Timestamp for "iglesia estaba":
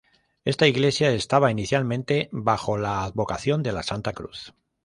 0.65-1.51